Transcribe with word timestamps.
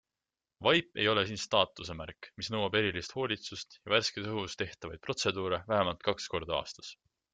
Vaip 0.67 0.95
ei 1.01 1.07
ole 1.11 1.25
siin 1.31 1.41
staatuse 1.41 1.95
märk, 1.99 2.29
mis 2.41 2.49
nõuab 2.55 2.77
erilist 2.79 3.13
hoolitsust 3.19 3.77
ja 3.83 3.93
värskes 3.95 4.31
õhus 4.33 4.57
tehtavaid 4.63 5.05
protseduure 5.05 5.61
vähemalt 5.73 6.03
kaks 6.09 6.33
korda 6.37 6.57
aastas. 6.63 6.91